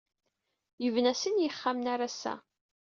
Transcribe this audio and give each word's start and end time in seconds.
Yebna 0.83 1.13
sin 1.15 1.41
yexxamen 1.43 1.91
ar 1.93 2.01
ass-a. 2.07 2.33